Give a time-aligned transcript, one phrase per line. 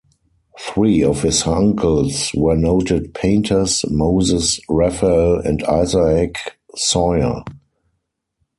[0.59, 6.37] Three of his uncles were noted painters, Moses, Raphael, and Isaac
[6.75, 7.43] Soyer.